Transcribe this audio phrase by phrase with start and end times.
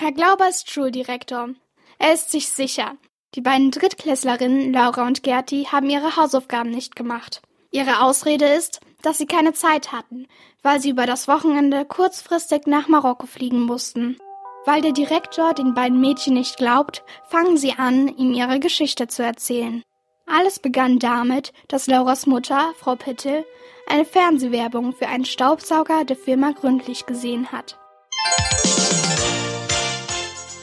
[0.00, 1.50] Herr Glauber ist Schuldirektor.
[1.98, 2.96] Er ist sich sicher.
[3.34, 7.42] Die beiden Drittklässlerinnen Laura und Gerti haben ihre Hausaufgaben nicht gemacht.
[7.70, 10.26] Ihre Ausrede ist, dass sie keine Zeit hatten,
[10.62, 14.16] weil sie über das Wochenende kurzfristig nach Marokko fliegen mussten.
[14.64, 19.22] Weil der Direktor den beiden Mädchen nicht glaubt, fangen sie an, ihm ihre Geschichte zu
[19.22, 19.82] erzählen.
[20.24, 23.44] Alles begann damit, dass Lauras Mutter, Frau Pittel,
[23.86, 27.76] eine Fernsehwerbung für einen Staubsauger der Firma Gründlich gesehen hat.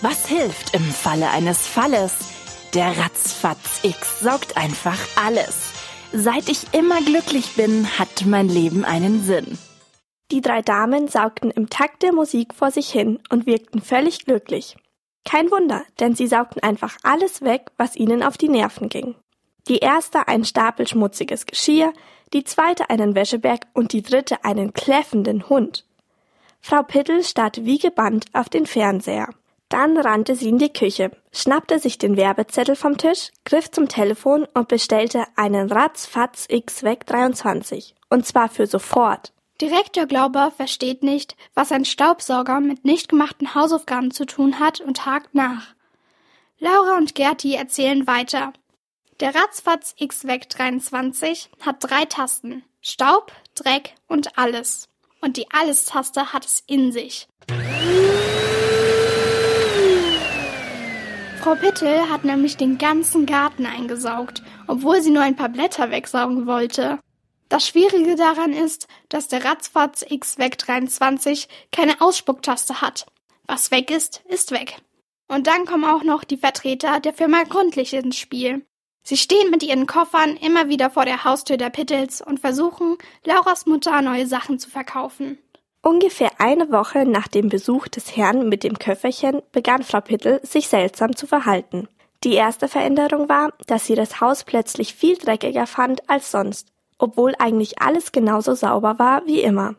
[0.10, 2.14] Was hilft im Falle eines Falles?
[2.74, 5.74] Der Ratzfatz X saugt einfach alles.
[6.14, 9.58] Seit ich immer glücklich bin, hat mein Leben einen Sinn.
[10.32, 14.78] Die drei Damen saugten im Takt der Musik vor sich hin und wirkten völlig glücklich.
[15.26, 19.16] Kein Wunder, denn sie saugten einfach alles weg, was ihnen auf die Nerven ging.
[19.68, 21.92] Die erste ein Stapel schmutziges Geschirr,
[22.32, 25.86] die zweite einen Wäscheberg und die dritte einen kläffenden Hund.
[26.62, 29.28] Frau Pittel starrte wie gebannt auf den Fernseher.
[29.70, 34.48] Dann rannte sie in die Küche, schnappte sich den Werbezettel vom Tisch, griff zum Telefon
[34.54, 37.94] und bestellte einen Ratzfatz X Weg 23.
[38.10, 39.34] Und zwar für sofort.
[39.60, 45.06] Direktor Glauber versteht nicht, was ein Staubsauger mit nicht gemachten Hausaufgaben zu tun hat und
[45.06, 45.74] hakt nach.
[46.60, 48.54] Laura und Gerti erzählen weiter.
[49.20, 52.64] Der Ratzfatz X-Weg 23 hat drei Tasten.
[52.82, 54.90] Staub, Dreck und alles.
[55.22, 57.28] Und die Alles-Taste hat es in sich.
[61.48, 66.46] Frau Pittel hat nämlich den ganzen Garten eingesaugt, obwohl sie nur ein paar Blätter wegsaugen
[66.46, 67.00] wollte.
[67.48, 73.06] Das Schwierige daran ist, dass der Ratzfatz X-Weg 23 keine Ausspucktaste hat.
[73.46, 74.82] Was weg ist, ist weg.
[75.30, 78.66] Und dann kommen auch noch die Vertreter der Firma Gründlich ins Spiel.
[79.04, 83.66] Sie stehen mit ihren Koffern immer wieder vor der Haustür der Pittels und versuchen, Lauras
[83.66, 85.38] Mutter neue Sachen zu verkaufen.
[85.82, 90.68] Ungefähr eine Woche nach dem Besuch des Herrn mit dem Köfferchen begann Frau Pittel sich
[90.68, 91.88] seltsam zu verhalten.
[92.24, 97.34] Die erste Veränderung war, dass sie das Haus plötzlich viel dreckiger fand als sonst obwohl
[97.40, 99.76] eigentlich alles genauso sauber war wie immer.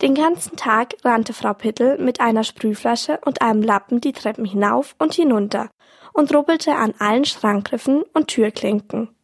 [0.00, 4.94] Den ganzen Tag rannte Frau Pittel mit einer Sprühflasche und einem Lappen die Treppen hinauf
[4.98, 5.70] und hinunter
[6.12, 9.14] und rubbelte an allen Schrankgriffen und Türklinken.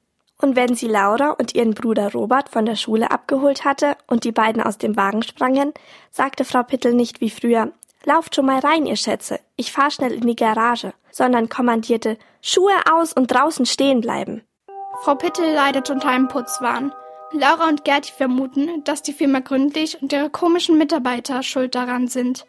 [0.41, 4.32] Und wenn sie Laura und ihren Bruder Robert von der Schule abgeholt hatte und die
[4.32, 5.72] beiden aus dem Wagen sprangen,
[6.10, 7.72] sagte Frau Pittel nicht wie früher,
[8.04, 12.72] Lauft schon mal rein, ihr Schätze, ich fahr schnell in die Garage, sondern kommandierte, Schuhe
[12.91, 14.43] aus und draußen stehen bleiben.
[15.03, 16.93] Frau Pittel leidet unter einem Putzwahn.
[17.32, 22.47] Laura und Gerti vermuten, dass die Firma Gründlich und ihre komischen Mitarbeiter schuld daran sind.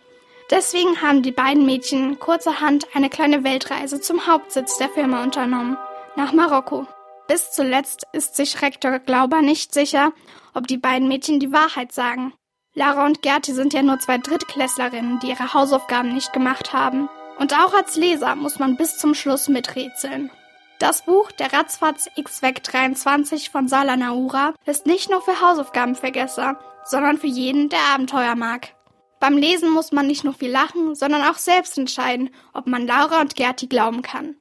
[0.51, 5.77] Deswegen haben die beiden Mädchen kurzerhand eine kleine Weltreise zum Hauptsitz der Firma unternommen,
[6.15, 6.87] nach Marokko.
[7.29, 10.13] Bis zuletzt ist sich Rektor Glauber nicht sicher,
[10.55, 12.33] ob die beiden Mädchen die Wahrheit sagen.
[12.73, 17.07] Lara und Gerti sind ja nur zwei Drittklässlerinnen, die ihre Hausaufgaben nicht gemacht haben.
[17.37, 20.31] Und auch als Leser muss man bis zum Schluss miträtseln.
[20.79, 27.19] Das Buch Der Ratzfatz X-Weg 23 von Sala Naura ist nicht nur für Hausaufgabenvergesser, sondern
[27.19, 28.73] für jeden, der Abenteuer mag.
[29.19, 33.21] Beim Lesen muss man nicht nur viel lachen, sondern auch selbst entscheiden, ob man Laura
[33.21, 34.35] und Gerti glauben kann.